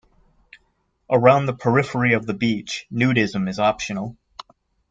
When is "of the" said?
2.13-2.33